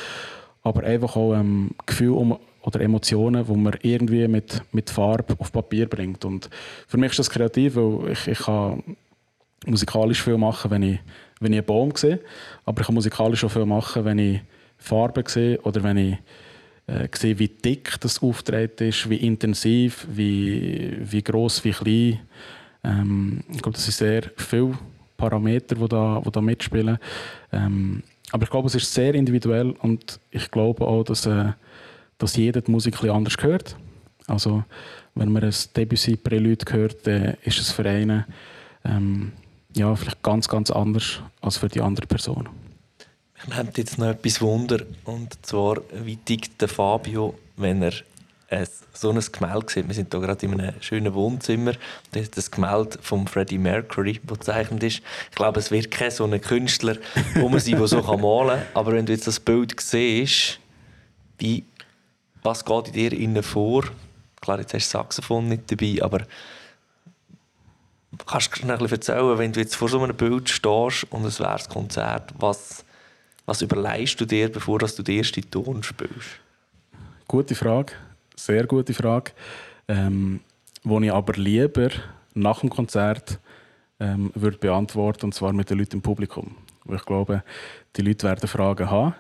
aber 0.62 0.84
einfach 0.84 1.16
auch 1.16 1.34
ähm, 1.34 1.70
Gefühle 1.86 2.12
um, 2.12 2.38
oder 2.62 2.80
Emotionen, 2.80 3.44
die 3.44 3.56
man 3.56 3.74
irgendwie 3.82 4.28
mit, 4.28 4.62
mit 4.72 4.90
Farbe 4.90 5.34
auf 5.38 5.52
Papier 5.52 5.88
bringt. 5.88 6.24
Und 6.24 6.48
für 6.86 6.96
mich 6.96 7.10
ist 7.10 7.18
das 7.18 7.30
kreativ, 7.30 7.76
weil 7.76 8.12
ich, 8.12 8.28
ich 8.28 8.38
kann 8.38 8.82
musikalisch 9.66 10.22
viel 10.22 10.38
machen, 10.38 10.70
wenn 10.70 10.82
ich, 10.82 11.00
wenn 11.40 11.52
ich 11.52 11.58
einen 11.58 11.66
Baum 11.66 11.92
sehe, 11.94 12.20
aber 12.64 12.80
ich 12.80 12.86
kann 12.86 12.94
musikalisch 12.94 13.44
auch 13.44 13.50
viel 13.50 13.66
machen, 13.66 14.04
wenn 14.04 14.18
ich 14.18 14.40
Farben 14.78 15.24
sehe 15.26 15.60
oder 15.62 15.82
wenn 15.82 15.96
ich 15.96 16.16
äh, 16.86 17.08
sehe, 17.14 17.38
wie 17.38 17.48
dick 17.48 18.00
das 18.00 18.22
Auftreten 18.22 18.88
ist, 18.88 19.08
wie 19.08 19.16
intensiv, 19.16 20.06
wie, 20.10 20.96
wie 21.00 21.22
groß, 21.22 21.64
wie 21.64 21.70
klein. 21.70 22.20
Ähm, 22.84 23.44
ich 23.52 23.62
glaube, 23.62 23.76
das 23.76 23.86
ist 23.86 23.98
sehr 23.98 24.22
viel 24.36 24.74
Parameter, 25.22 25.76
die 25.76 25.88
da, 25.88 26.20
die 26.24 26.30
da 26.32 26.40
mitspielen. 26.40 26.98
Ähm, 27.52 28.02
aber 28.32 28.42
ich 28.44 28.50
glaube, 28.50 28.66
es 28.66 28.74
ist 28.74 28.92
sehr 28.92 29.14
individuell 29.14 29.70
und 29.82 30.18
ich 30.30 30.50
glaube 30.50 30.84
auch, 30.86 31.04
dass, 31.04 31.26
äh, 31.26 31.52
dass 32.18 32.36
jeder 32.36 32.60
die 32.60 32.70
Musik 32.70 33.02
ein 33.02 33.10
anders 33.10 33.36
hört. 33.40 33.76
Also, 34.26 34.64
wenn 35.14 35.30
man 35.30 35.44
ein 35.44 35.54
Debussy-Prelude 35.76 36.64
hört, 36.72 37.06
dann 37.06 37.36
ist 37.44 37.60
es 37.60 37.70
für 37.70 37.84
einen 37.84 38.24
ähm, 38.84 39.32
ja, 39.74 39.94
vielleicht 39.94 40.22
ganz, 40.22 40.48
ganz 40.48 40.70
anders 40.70 41.20
als 41.40 41.58
für 41.58 41.68
die 41.68 41.80
andere 41.80 42.06
Person. 42.06 42.48
Mich 43.46 43.56
nimmt 43.56 43.78
jetzt 43.78 43.98
noch 43.98 44.06
etwas 44.06 44.40
Wunder, 44.40 44.80
und 45.04 45.44
zwar, 45.44 45.78
wie 46.04 46.16
tickt 46.16 46.60
der 46.60 46.68
Fabio, 46.68 47.34
wenn 47.56 47.82
er 47.82 47.92
ein, 48.52 48.66
so 48.92 49.10
ein 49.10 49.20
Gemälde 49.32 49.66
gesehen. 49.66 49.88
Wir 49.88 49.94
sind 49.94 50.12
hier 50.12 50.20
gerade 50.20 50.46
in 50.46 50.60
einem 50.60 50.80
schönen 50.80 51.14
Wohnzimmer. 51.14 51.72
Das 52.12 52.22
ist 52.22 52.36
das 52.36 52.50
Gemälde 52.50 52.98
von 53.00 53.26
Freddie 53.26 53.58
Mercury, 53.58 54.20
das 54.24 54.38
gezeichnet 54.38 54.82
ist. 54.82 55.02
Ich 55.30 55.36
glaube, 55.36 55.60
es 55.60 55.70
wird 55.70 55.90
kein 55.90 56.10
so 56.10 56.24
ein 56.24 56.40
Künstler 56.40 56.96
um 57.40 57.58
sein, 57.58 57.78
der 57.78 57.86
so 57.88 58.02
malen 58.02 58.58
kann. 58.58 58.66
Aber 58.74 58.92
wenn 58.92 59.06
du 59.06 59.12
jetzt 59.12 59.26
das 59.26 59.40
Bild 59.40 59.78
siehst, 59.80 60.60
wie, 61.38 61.64
was 62.42 62.64
geht 62.64 62.88
in 62.88 62.92
dir 62.92 63.12
innen 63.12 63.42
vor? 63.42 63.84
Klar, 64.40 64.60
jetzt 64.60 64.74
hast 64.74 64.92
du 64.92 64.98
Saxophon 64.98 65.48
nicht 65.48 65.70
dabei, 65.70 66.02
aber 66.02 66.22
kannst 68.26 68.62
du 68.62 68.66
noch 68.66 68.90
erzählen, 68.90 69.38
wenn 69.38 69.52
du 69.52 69.60
jetzt 69.60 69.76
vor 69.76 69.88
so 69.88 70.02
einem 70.02 70.16
Bild 70.16 70.48
stehst 70.48 71.06
und 71.10 71.24
es 71.24 71.40
wäre 71.40 71.54
ein 71.54 71.68
Konzert, 71.68 72.32
was, 72.38 72.84
was 73.46 73.62
überlegst 73.62 74.20
du 74.20 74.26
dir, 74.26 74.50
bevor 74.50 74.78
du 74.78 75.02
den 75.02 75.18
ersten 75.18 75.48
Ton 75.50 75.82
spielst? 75.82 76.40
Gute 77.28 77.54
Frage, 77.54 77.94
sehr 78.36 78.66
gute 78.66 78.94
Frage. 78.94 79.32
Ähm, 79.88 80.40
wo 80.84 81.00
ich 81.00 81.12
aber 81.12 81.34
lieber 81.34 81.90
nach 82.34 82.60
dem 82.60 82.70
Konzert 82.70 83.38
ähm, 84.00 84.32
würde 84.34 84.58
beantworten, 84.58 85.26
und 85.26 85.34
zwar 85.34 85.52
mit 85.52 85.70
den 85.70 85.78
Leuten 85.78 85.96
im 85.96 86.02
Publikum. 86.02 86.56
Weil 86.84 86.96
ich 86.96 87.04
glaube, 87.04 87.42
die 87.96 88.02
Leute 88.02 88.26
werden 88.26 88.48
Fragen 88.48 88.90
haben. 88.90 89.14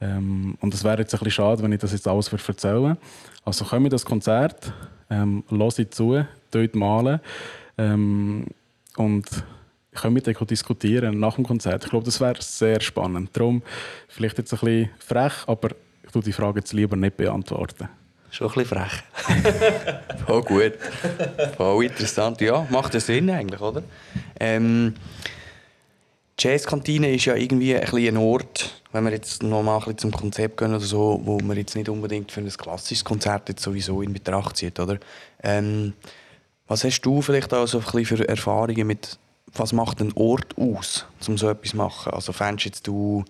Ähm, 0.00 0.56
und 0.60 0.74
es 0.74 0.84
wäre 0.84 0.98
jetzt 0.98 1.14
ein 1.14 1.18
bisschen 1.18 1.32
schade, 1.32 1.62
wenn 1.62 1.72
ich 1.72 1.80
das 1.80 1.92
jetzt 1.92 2.06
alles 2.06 2.32
erzählen. 2.32 2.96
Also 3.44 3.64
kommen 3.64 3.84
wir 3.84 3.90
das 3.90 4.04
Konzert, 4.04 4.72
ähm, 5.10 5.44
höre 5.48 5.90
zu, 5.90 6.24
dort 6.50 6.74
malen 6.74 7.20
ähm, 7.76 8.46
und 8.96 9.26
können 9.92 10.14
wir 10.14 10.22
dann 10.22 10.46
diskutieren 10.46 11.18
nach 11.18 11.34
dem 11.34 11.44
Konzert. 11.44 11.84
Ich 11.84 11.90
glaube, 11.90 12.04
das 12.04 12.20
wäre 12.20 12.40
sehr 12.40 12.80
spannend. 12.80 13.30
Darum 13.32 13.62
vielleicht 14.06 14.38
jetzt 14.38 14.52
ein 14.52 14.60
bisschen 14.60 14.90
frech, 14.98 15.32
aber 15.46 15.70
ich 16.04 16.12
tue 16.12 16.22
die 16.22 16.32
Frage 16.32 16.60
jetzt 16.60 16.72
lieber 16.72 16.96
nicht 16.96 17.16
beantworten. 17.16 17.88
Schon 18.30 18.48
ein 18.48 18.54
bisschen 18.54 18.78
frech. 18.78 19.02
Voll 20.26 20.42
gut. 20.42 20.74
Voll 21.56 21.84
interessant. 21.86 22.40
Ja, 22.40 22.66
macht 22.70 22.94
ja 22.94 23.00
Sinn 23.00 23.30
eigentlich, 23.30 23.60
oder? 23.60 23.82
Ähm, 24.38 24.94
Jazzkantine 26.38 27.12
ist 27.14 27.24
ja 27.24 27.34
irgendwie 27.34 27.74
ein, 27.76 27.84
ein 27.84 28.16
Ort, 28.16 28.82
wenn 28.92 29.04
wir 29.04 29.12
jetzt 29.12 29.42
noch 29.42 29.62
mal 29.62 29.80
zum 29.96 30.12
Konzept 30.12 30.58
gehen 30.58 30.70
oder 30.70 30.84
so, 30.84 31.20
wo 31.24 31.38
man 31.40 31.56
jetzt 31.56 31.74
nicht 31.74 31.88
unbedingt 31.88 32.30
für 32.30 32.40
ein 32.40 32.48
klassisches 32.48 33.04
Konzert 33.04 33.48
jetzt 33.48 33.62
sowieso 33.62 34.02
in 34.02 34.12
Betracht 34.12 34.56
zieht, 34.56 34.78
oder? 34.78 34.98
Ähm, 35.42 35.94
was 36.68 36.84
hast 36.84 37.00
du 37.00 37.22
vielleicht 37.22 37.52
auch 37.54 37.66
so 37.66 37.78
ein 37.78 37.84
bisschen 37.84 38.18
für 38.18 38.28
Erfahrungen 38.28 38.86
mit, 38.86 39.18
was 39.54 39.72
macht 39.72 40.00
ein 40.00 40.12
Ort 40.14 40.56
aus, 40.56 41.06
um 41.26 41.38
so 41.38 41.48
etwas 41.48 41.70
zu 41.70 41.76
machen? 41.76 42.12
Also 42.12 42.32
fändest 42.32 42.86
du 42.86 43.24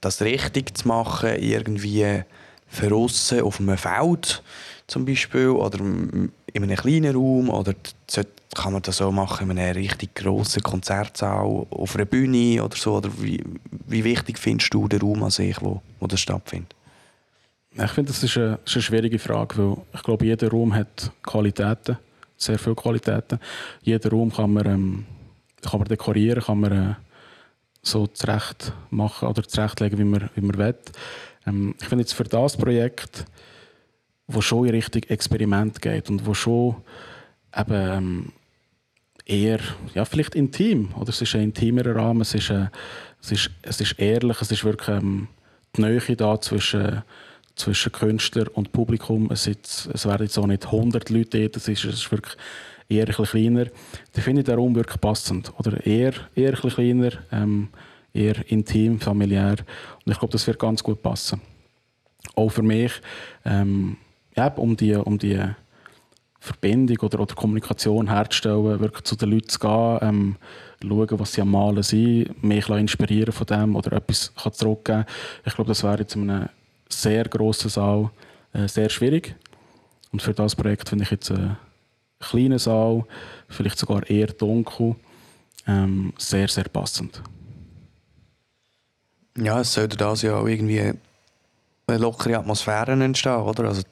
das 0.00 0.22
richtig 0.22 0.76
zu 0.78 0.88
machen, 0.88 1.36
irgendwie 1.38 2.22
verrissen 2.72 3.42
auf 3.42 3.60
einem 3.60 3.76
Feld 3.76 4.42
zum 4.86 5.04
Beispiel 5.04 5.48
oder 5.48 5.78
in 5.78 6.32
einem 6.54 6.76
kleinen 6.76 7.14
Raum 7.14 7.50
oder 7.50 7.74
kann 8.54 8.72
man 8.72 8.82
das 8.82 8.98
so 8.98 9.10
machen 9.10 9.50
in 9.50 9.58
einem 9.58 9.76
richtig 9.76 10.14
grossen 10.14 10.62
Konzertsaal 10.62 11.66
auf 11.70 11.94
einer 11.94 12.04
Bühne 12.04 12.62
oder 12.62 12.76
so? 12.76 12.96
Oder 12.96 13.10
wie, 13.18 13.42
wie 13.86 14.04
wichtig 14.04 14.38
findest 14.38 14.74
du 14.74 14.88
den 14.88 15.00
Raum 15.00 15.22
an 15.22 15.30
sich, 15.30 15.56
wo, 15.60 15.80
wo 16.00 16.06
das 16.06 16.20
stattfindet? 16.20 16.74
Ich 17.74 17.90
finde, 17.90 18.12
das 18.12 18.22
ist 18.22 18.36
eine, 18.36 18.58
ist 18.64 18.74
eine 18.74 18.82
schwierige 18.82 19.18
Frage, 19.18 19.56
weil 19.56 19.76
ich 19.94 20.02
glaube, 20.02 20.26
jeder 20.26 20.50
Raum 20.50 20.74
hat 20.74 21.10
Qualitäten, 21.22 21.96
sehr 22.36 22.58
viele 22.58 22.74
Qualitäten. 22.74 23.38
Jeder 23.82 24.10
Raum 24.10 24.30
kann 24.30 24.52
man, 24.52 24.66
ähm, 24.66 25.06
kann 25.62 25.80
man 25.80 25.88
dekorieren, 25.88 26.42
kann 26.42 26.60
man 26.60 26.72
äh, 26.72 26.94
so 27.80 28.06
zurecht 28.06 28.72
machen 28.90 29.28
oder 29.28 29.42
zurechtlegen, 29.42 29.98
wie 29.98 30.04
man, 30.04 30.28
wie 30.34 30.40
man 30.42 30.58
will. 30.58 30.74
Ähm, 31.46 31.74
ich 31.80 31.88
finde 31.88 32.02
jetzt 32.02 32.14
für 32.14 32.24
das 32.24 32.56
Projekt, 32.56 33.24
wo 34.26 34.40
schon 34.40 34.66
in 34.66 34.74
Richtung 34.74 35.02
Experiment 35.04 35.80
geht 35.80 36.08
und 36.10 36.26
wo 36.26 36.34
schon 36.34 36.76
eben 37.56 37.74
ähm, 37.74 38.32
eher, 39.26 39.60
ja, 39.94 40.04
vielleicht 40.04 40.34
intim. 40.34 40.94
Oder 40.98 41.10
es 41.10 41.20
ist 41.20 41.34
ein 41.34 41.42
intimerer 41.42 41.96
Rahmen, 41.96 42.22
es 42.22 42.34
ist, 42.34 42.50
äh, 42.50 42.66
es 43.20 43.32
ist, 43.32 43.50
es 43.62 43.80
ist 43.80 43.98
ehrlich, 43.98 44.40
es 44.40 44.50
ist 44.50 44.64
wirklich 44.64 44.88
ähm, 44.88 45.28
die 45.76 45.82
Nähe 45.82 46.16
da 46.16 46.40
zwischen, 46.40 47.02
zwischen 47.54 47.92
Künstler 47.92 48.46
und 48.54 48.72
Publikum. 48.72 49.30
Es, 49.30 49.46
ist, 49.46 49.88
es 49.92 50.06
werden 50.06 50.24
jetzt 50.24 50.38
auch 50.38 50.46
nicht 50.46 50.66
100 50.66 51.10
Leute 51.10 51.40
dort, 51.40 51.56
es 51.56 51.68
ist, 51.68 51.84
es 51.84 51.94
ist 51.94 52.12
wirklich 52.12 52.36
eher 52.88 53.06
ein 53.06 53.14
kleiner. 53.14 53.66
Da 54.12 54.22
finde 54.22 54.40
ich 54.40 54.46
den 54.46 54.56
Raum 54.56 54.74
wirklich 54.74 55.00
passend. 55.00 55.52
Oder 55.58 55.84
eher, 55.86 56.12
eher 56.34 56.54
ein 56.62 56.70
kleiner, 56.70 57.12
ähm, 57.30 57.68
eher 58.12 58.36
intim, 58.50 59.00
familiär. 59.00 59.56
Und 60.04 60.12
ich 60.12 60.18
glaube, 60.18 60.32
das 60.32 60.46
wird 60.46 60.58
ganz 60.58 60.82
gut 60.82 61.02
passen. 61.02 61.40
Auch 62.34 62.50
für 62.50 62.62
mich, 62.62 62.92
ähm, 63.44 63.96
ja, 64.36 64.48
um 64.48 64.76
die, 64.76 64.94
um 64.94 65.18
die 65.18 65.40
Verbindung 66.40 66.98
oder, 66.98 67.20
oder 67.20 67.34
Kommunikation 67.34 68.08
herzustellen, 68.08 68.80
wirklich 68.80 69.04
zu 69.04 69.16
den 69.16 69.30
Leuten 69.30 69.48
zu 69.48 69.58
gehen, 69.58 69.98
ähm, 70.02 70.36
schauen, 70.82 71.20
was 71.20 71.32
sie 71.32 71.40
am 71.40 71.50
Malen 71.50 71.82
sind, 71.82 72.42
mich 72.42 72.68
inspirieren 72.68 73.32
von 73.32 73.46
dem 73.46 73.76
oder 73.76 73.92
etwas 73.92 74.32
kann 74.34 74.52
zurückgeben 74.52 75.04
Ich 75.44 75.54
glaube, 75.54 75.68
das 75.68 75.84
wäre 75.84 76.00
jetzt 76.00 76.16
in 76.16 76.28
einem 76.28 76.48
sehr 76.88 77.24
grossen 77.24 77.70
Saal 77.70 78.10
äh, 78.52 78.66
sehr 78.66 78.90
schwierig. 78.90 79.34
Und 80.10 80.20
für 80.20 80.34
das 80.34 80.56
Projekt 80.56 80.88
finde 80.88 81.04
ich 81.04 81.10
jetzt 81.10 81.30
einen 81.30 81.56
kleinen 82.18 82.58
Saal, 82.58 83.04
vielleicht 83.48 83.78
sogar 83.78 84.08
eher 84.08 84.26
dunkel, 84.26 84.96
ähm, 85.66 86.12
sehr, 86.18 86.48
sehr 86.48 86.64
passend. 86.64 87.22
Ja, 89.36 89.60
es 89.60 89.72
sollte 89.72 89.96
das 89.96 90.22
ja 90.22 90.36
auch 90.36 90.46
irgendwie 90.46 90.92
eine 91.86 91.98
lockere 91.98 92.38
Atmosphäre 92.38 92.92
entstehen, 92.92 93.40
oder? 93.40 93.64
Also, 93.64 93.82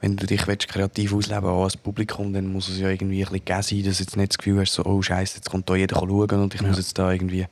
wenn 0.00 0.16
du 0.16 0.26
dich 0.26 0.46
willst, 0.46 0.68
kreativ 0.68 1.12
ausleben 1.14 1.48
auch 1.48 1.64
als 1.64 1.76
Publikum, 1.76 2.32
dann 2.32 2.52
muss 2.52 2.68
es 2.68 2.78
ja 2.78 2.88
irgendwie 2.88 3.24
ein 3.24 3.30
bisschen 3.30 3.62
sein, 3.62 3.84
dass 3.84 3.98
du 3.98 4.02
jetzt 4.02 4.16
nicht 4.16 4.32
das 4.32 4.38
Gefühl 4.38 4.60
hast, 4.60 4.72
so, 4.72 4.84
oh 4.84 5.00
Scheiße, 5.00 5.36
jetzt 5.36 5.50
kommt 5.50 5.68
da 5.68 5.74
jeder 5.74 5.96
schauen 5.96 6.42
und 6.42 6.54
ich 6.54 6.60
ja. 6.60 6.66
muss 6.66 6.78
jetzt 6.78 6.98
da 6.98 7.12
irgendwie... 7.12 7.46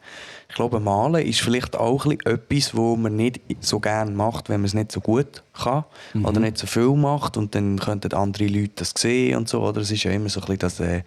Ich 0.48 0.54
glaube, 0.54 0.80
Malen 0.80 1.26
ist 1.26 1.40
vielleicht 1.40 1.76
auch 1.76 2.06
ein 2.06 2.16
bisschen 2.16 2.34
etwas, 2.34 2.74
was 2.74 2.98
man 2.98 3.16
nicht 3.16 3.40
so 3.60 3.80
gerne 3.80 4.10
macht, 4.10 4.48
wenn 4.48 4.60
man 4.60 4.66
es 4.66 4.74
nicht 4.74 4.90
so 4.90 5.00
gut 5.00 5.42
kann 5.52 5.84
mhm. 6.14 6.24
oder 6.24 6.40
nicht 6.40 6.58
so 6.58 6.66
viel 6.66 6.94
macht 6.94 7.36
und 7.36 7.54
dann 7.54 7.78
könnten 7.78 8.14
andere 8.14 8.46
Leute 8.46 8.72
das 8.76 8.94
sehen 8.96 9.36
und 9.36 9.48
so, 9.48 9.62
oder? 9.62 9.82
Es 9.82 9.90
ist 9.90 10.02
ja 10.04 10.10
immer 10.10 10.28
so 10.28 10.40
ein 10.40 10.46
bisschen 10.46 10.58
das... 10.58 10.80
Äh, 10.80 11.02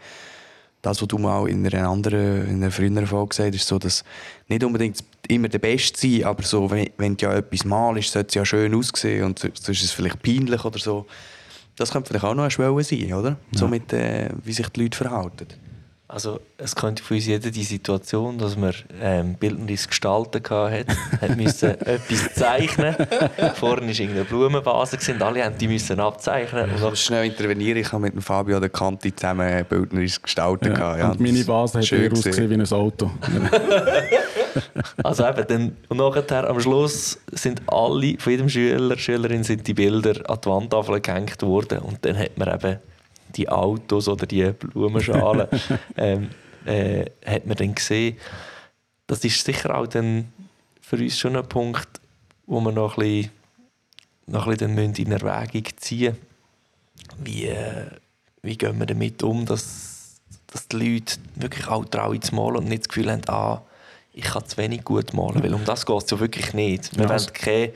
das, 0.84 1.00
was 1.00 1.08
du 1.08 1.20
mal 1.20 1.48
in 1.48 1.66
einer 1.66 1.88
anderen, 1.88 2.48
in 2.48 2.56
einer 2.56 2.72
früheren 2.72 3.06
Folge 3.06 3.30
gesagt 3.30 3.54
hast, 3.54 3.68
so, 3.68 3.78
dass 3.78 4.04
nicht 4.48 4.64
unbedingt 4.64 5.04
immer 5.28 5.50
der 5.50 5.60
Beste 5.60 6.00
sein, 6.00 6.24
aber 6.24 6.44
so, 6.44 6.70
wenn, 6.70 6.90
wenn 6.98 7.18
du 7.18 7.26
ja 7.26 7.36
etwas 7.36 7.66
malst, 7.66 8.12
sollte 8.12 8.30
es 8.30 8.36
ja 8.36 8.46
schön 8.46 8.74
aussehen 8.74 9.26
und 9.26 9.40
sonst 9.40 9.70
ist 9.70 9.84
es 9.84 9.92
vielleicht 9.92 10.22
peinlich 10.22 10.64
oder 10.66 10.80
so. 10.80 11.06
Das 11.76 11.92
könnte 11.92 12.10
vielleicht 12.10 12.26
auch 12.26 12.36
noch 12.36 12.44
eine 12.44 12.52
Schwelle 12.52 12.84
sein, 12.84 13.14
oder? 13.14 13.38
Ja. 13.52 13.58
So 13.58 13.68
mit, 13.68 13.92
äh, 13.94 14.30
wie 14.44 14.54
sich 14.54 14.68
die 14.70 14.84
Leute 14.84 14.98
verhalten. 14.98 15.48
Also 16.12 16.42
es 16.58 16.76
könnte 16.76 17.02
für 17.02 17.14
uns 17.14 17.26
jeder 17.26 17.52
die 17.52 17.64
Situation, 17.64 18.38
dass 18.38 18.58
man 18.58 18.74
ähm, 19.02 19.36
bildneres 19.36 19.88
Gestalten 19.88 20.44
hatte, 20.44 20.86
hat 21.22 21.38
müssen 21.38 21.70
etwas 21.70 22.34
zeichnen. 22.34 22.96
Vorne 23.56 23.84
war 23.84 23.88
irgendeine 23.88 24.26
Blumenvase 24.26 24.98
und 25.14 25.22
alle 25.22 25.46
haben 25.46 25.58
die 25.58 25.70
müssen 25.70 26.02
abzeichnen. 26.02 26.70
Ich 26.76 26.82
muss 26.82 27.02
schnell 27.02 27.28
intervenieren. 27.28 27.78
Ich 27.78 27.94
habe 27.94 28.02
mit 28.02 28.14
dem 28.14 28.22
Fabio 28.22 28.60
der 28.60 28.68
Kanti 28.68 29.16
zusammen 29.16 29.66
bildneres 29.70 30.22
Gestalten. 30.22 30.76
Ja, 30.76 30.98
ja, 30.98 31.12
und 31.12 31.22
meine 31.22 31.48
Vase 31.48 31.80
hat 31.80 31.90
eher 31.90 32.12
ausgesehen 32.12 32.50
wie 32.50 32.56
ein 32.56 32.72
Auto. 32.74 33.10
also 35.04 35.28
eben, 35.28 35.48
dann, 35.48 35.78
und 35.90 35.98
nachher 35.98 36.50
am 36.50 36.60
Schluss 36.60 37.20
sind 37.32 37.62
alle, 37.68 38.18
von 38.18 38.32
jedem 38.32 38.50
Schüler, 38.50 38.98
Schülerin 38.98 39.44
sind 39.44 39.68
die 39.68 39.74
Bilder 39.74 40.30
an 40.30 40.40
die 40.44 40.50
Wandtafel 40.50 41.02
gehängt 41.02 41.42
worden 41.42 41.80
und 41.80 42.04
dann 42.06 42.18
hat 42.18 42.38
man 42.38 42.54
eben 42.54 42.80
die 43.36 43.50
Autos 43.50 44.08
oder 44.08 44.26
die 44.26 44.52
Blumenschalen, 44.52 45.48
ähm, 45.98 46.30
äh, 46.66 47.06
hat 47.26 47.46
man 47.46 47.56
dann 47.56 47.76
gesehen. 47.76 48.18
Das 49.08 49.24
ist 49.24 49.44
sicher 49.44 49.76
auch 49.76 49.88
dann 49.88 50.32
für 50.82 50.98
uns 50.98 51.18
schon 51.18 51.36
ein 51.36 51.48
Punkt, 51.48 52.02
wo 52.46 52.60
wir 52.60 52.72
noch 52.72 52.98
ein 52.98 53.04
bisschen, 53.04 53.32
noch 54.28 54.48
ein 54.48 54.58
bisschen 54.58 54.96
in 54.96 55.12
Erwägung 55.12 55.64
ziehen 55.78 56.18
wie, 57.18 57.46
äh, 57.48 57.88
wie 58.42 58.58
gehen 58.58 58.80
wir 58.80 58.86
damit 58.86 59.24
um, 59.24 59.46
dass, 59.46 60.22
dass 60.48 60.68
die 60.68 60.78
Leute 60.78 61.16
wirklich 61.36 61.68
auch 61.68 61.86
trauen 61.86 62.22
zu 62.22 62.36
malen 62.36 62.58
und 62.58 62.70
nicht 62.70 62.84
das 62.84 62.90
Gefühl 62.90 63.12
haben, 63.12 63.28
ah, 63.28 63.62
ich 64.14 64.24
kann 64.24 64.46
zu 64.46 64.58
wenig 64.58 64.84
gut 64.84 65.14
malen, 65.14 65.42
weil 65.42 65.54
um 65.54 65.64
das 65.66 65.86
geht 65.86 66.04
es 66.04 66.10
ja 66.10 66.20
wirklich 66.20 66.54
nicht. 66.54 66.96
Wir 66.98 67.04
ja, 67.04 67.10
wollen 67.10 67.34
keine 67.34 67.72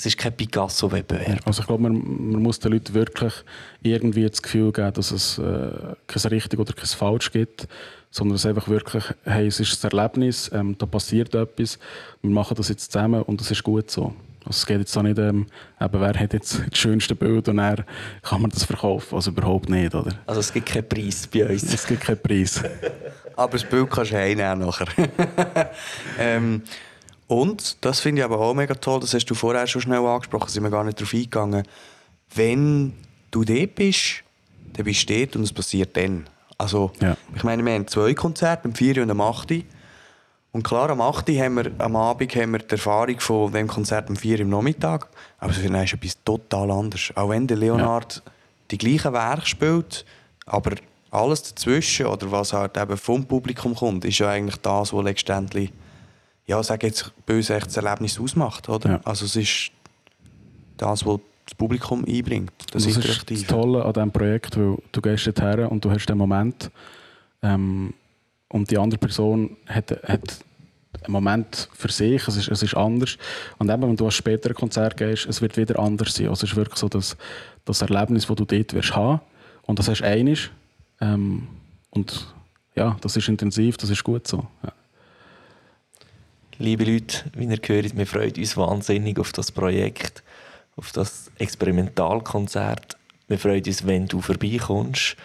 es 0.00 0.06
ist 0.06 0.16
kein 0.16 0.32
Picasso-Wettbewerb. 0.32 1.40
Also 1.44 1.60
ich 1.60 1.66
glaube, 1.66 1.82
man, 1.82 1.92
man, 2.32 2.42
muss 2.42 2.58
den 2.58 2.72
Leuten 2.72 2.94
wirklich 2.94 3.34
irgendwie 3.82 4.26
das 4.26 4.40
Gefühl 4.40 4.72
geben, 4.72 4.94
dass 4.94 5.10
es 5.10 5.36
äh, 5.36 5.42
kein 6.06 6.22
richtig 6.30 6.58
oder 6.58 6.72
kein 6.72 6.86
falsch 6.86 7.30
gibt, 7.30 7.68
sondern 8.10 8.36
es 8.36 8.46
einfach 8.46 8.68
wirklich, 8.68 9.04
hey, 9.24 9.46
es 9.46 9.60
ist 9.60 9.84
ein 9.84 9.90
Erlebnis, 9.90 10.50
ähm, 10.54 10.74
da 10.78 10.86
passiert 10.86 11.34
etwas, 11.34 11.78
wir 12.22 12.30
machen 12.30 12.56
das 12.56 12.68
jetzt 12.68 12.92
zusammen 12.92 13.22
und 13.22 13.40
das 13.40 13.50
ist 13.50 13.62
gut 13.62 13.90
so. 13.90 14.14
Also 14.44 14.56
es 14.56 14.66
geht 14.66 14.78
jetzt 14.78 14.96
auch 14.96 15.02
nicht, 15.02 15.18
ähm, 15.18 15.46
eben, 15.78 16.00
wer 16.00 16.18
hat 16.18 16.32
jetzt 16.32 16.62
das 16.70 16.78
schönste 16.78 17.14
Bild 17.14 17.48
und 17.48 17.58
er 17.58 17.84
kann 18.22 18.40
man 18.40 18.50
das 18.50 18.64
verkaufen, 18.64 19.14
also 19.14 19.30
überhaupt 19.30 19.68
nicht, 19.68 19.94
oder? 19.94 20.12
Also 20.26 20.40
es 20.40 20.52
gibt 20.52 20.66
keinen 20.66 20.88
Preis 20.88 21.26
bei 21.26 21.46
uns. 21.46 21.72
Es 21.74 21.86
gibt 21.86 22.00
keinen 22.00 22.20
Preis. 22.20 22.62
Aber 23.40 23.52
das 23.52 23.64
Bild 23.64 23.90
kannst 23.90 24.12
du 24.12 24.16
heimnehmen 24.16 24.66
nachher. 24.66 24.86
ähm, 26.18 26.62
und, 27.26 27.82
das 27.82 28.00
finde 28.00 28.20
ich 28.20 28.24
aber 28.24 28.38
auch 28.38 28.52
mega 28.52 28.74
toll, 28.74 29.00
das 29.00 29.14
hast 29.14 29.24
du 29.24 29.34
vorher 29.34 29.66
schon 29.66 29.80
schnell 29.80 30.04
angesprochen, 30.04 30.50
sind 30.50 30.62
wir 30.62 30.68
gar 30.70 30.84
nicht 30.84 31.00
darauf 31.00 31.14
eingegangen, 31.14 31.66
wenn 32.34 32.92
du 33.30 33.42
dort 33.44 33.74
bist, 33.76 34.22
dann 34.74 34.84
bist 34.84 35.08
du 35.08 35.18
dort 35.18 35.36
und 35.36 35.44
es 35.44 35.54
passiert 35.54 35.96
dann. 35.96 36.28
Also, 36.58 36.92
Ja. 37.00 37.16
ich 37.34 37.42
meine, 37.42 37.64
wir 37.64 37.72
haben 37.72 37.86
zwei 37.86 38.12
Konzerte, 38.12 38.66
am 38.66 38.74
4 38.74 39.02
und 39.02 39.10
am 39.10 39.22
8. 39.22 39.64
Und 40.52 40.62
klar, 40.62 40.90
am 40.90 41.00
8. 41.00 41.28
haben 41.30 41.54
wir, 41.54 41.70
am 41.78 41.96
Abend 41.96 42.34
haben 42.34 42.52
wir 42.52 42.58
die 42.58 42.72
Erfahrung 42.72 43.20
von 43.20 43.52
dem 43.52 43.68
Konzert 43.68 44.10
am 44.10 44.16
4 44.16 44.40
im 44.40 44.50
Nachmittag. 44.50 45.08
Aber 45.38 45.52
es 45.52 45.58
ist 45.58 45.64
etwas 45.64 46.22
total 46.24 46.70
anderes. 46.70 47.10
Auch 47.14 47.30
wenn 47.30 47.46
der 47.46 47.56
Leonard 47.56 48.22
die 48.70 48.76
gleichen 48.76 49.14
Werke 49.14 49.46
spielt, 49.46 50.04
aber 50.44 50.72
alles 51.10 51.42
dazwischen 51.42 52.06
oder 52.06 52.30
was 52.30 52.52
halt 52.52 52.76
eben 52.76 52.96
vom 52.96 53.24
Publikum 53.24 53.74
kommt, 53.74 54.04
ist 54.04 54.18
ja 54.18 54.30
eigentlich 54.30 54.56
das, 54.56 54.92
was 54.92 55.04
letztendlich, 55.04 55.72
ja, 56.46 56.62
sag 56.62 56.82
jetzt 56.82 57.12
böse 57.26 57.56
echt 57.56 57.66
das 57.66 57.76
Erlebnis 57.76 58.18
ausmacht, 58.18 58.68
oder? 58.68 58.90
Ja. 58.90 59.00
Also 59.04 59.24
es 59.24 59.36
ist 59.36 59.72
das, 60.76 61.04
was 61.04 61.20
das 61.46 61.54
Publikum 61.56 62.04
einbringt, 62.04 62.52
das, 62.72 62.84
das 62.84 62.96
ist 62.96 63.30
das. 63.30 63.42
Tolle 63.44 63.84
an 63.84 63.92
diesem 63.92 64.12
Projekt, 64.12 64.56
weil 64.56 64.78
du 64.92 65.00
gehst 65.00 65.26
dorthin 65.26 65.66
und 65.66 65.84
du 65.84 65.90
hast 65.90 66.06
den 66.06 66.16
Moment 66.16 66.70
ähm, 67.42 67.92
und 68.48 68.70
die 68.70 68.78
andere 68.78 68.98
Person 68.98 69.56
hat, 69.66 69.90
hat 69.90 70.44
einen 71.02 71.12
Moment 71.12 71.68
für 71.72 71.90
sich, 71.90 72.26
es 72.28 72.36
ist, 72.36 72.48
es 72.48 72.62
ist 72.62 72.76
anders. 72.76 73.16
Und 73.58 73.70
eben, 73.70 73.82
wenn 73.82 73.96
du 73.96 74.04
an 74.04 74.10
später 74.10 74.50
ein 74.50 74.54
Konzert 74.54 74.96
gehst, 74.96 75.26
es 75.26 75.40
wird 75.40 75.56
wieder 75.56 75.78
anders 75.78 76.14
sein. 76.14 76.28
Also 76.28 76.44
es 76.44 76.52
ist 76.52 76.56
wirklich 76.56 76.78
so 76.78 76.88
das, 76.88 77.16
das 77.64 77.82
Erlebnis, 77.82 78.26
das 78.26 78.36
du 78.36 78.44
dort 78.44 78.74
wirst 78.74 78.94
haben 78.94 79.20
und 79.62 79.78
das 79.78 79.88
hast 79.88 80.00
du 80.00 80.06
einig 80.06 80.50
ähm, 81.00 81.48
und 81.90 82.34
ja, 82.74 82.96
das 83.00 83.16
ist 83.16 83.28
intensiv, 83.28 83.76
das 83.76 83.90
ist 83.90 84.04
gut 84.04 84.26
so. 84.26 84.46
Ja. 84.62 84.72
Liebe 86.58 86.84
Leute, 86.84 87.24
wie 87.34 87.44
ihr 87.44 87.58
hört, 87.66 87.96
wir 87.96 88.06
freuen 88.06 88.34
uns 88.36 88.56
wahnsinnig 88.56 89.18
auf 89.18 89.32
das 89.32 89.50
Projekt, 89.50 90.22
auf 90.76 90.92
das 90.92 91.30
Experimentalkonzert. 91.38 92.98
Wir 93.28 93.38
freuen 93.38 93.64
uns, 93.64 93.86
wenn 93.86 94.06
du 94.06 94.20
vorbeikommst. 94.20 95.16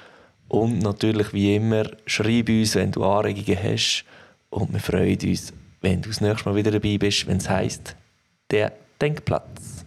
Und 0.48 0.80
natürlich, 0.80 1.34
wie 1.34 1.56
immer, 1.56 1.86
schreib 2.06 2.50
uns, 2.50 2.76
wenn 2.76 2.92
du 2.92 3.04
Anregungen 3.04 3.62
hast. 3.62 4.06
Und 4.50 4.72
wir 4.72 4.80
freuen 4.80 5.20
uns, 5.24 5.52
wenn 5.82 6.02
du 6.02 6.10
das 6.10 6.22
nächste 6.22 6.50
Mal 6.50 6.56
wieder 6.56 6.72
dabei 6.72 6.98
bist, 6.98 7.28
wenn 7.28 7.38
es 7.38 7.50
heisst, 7.50 7.96
der 8.50 8.72
Denkplatz. 9.02 9.86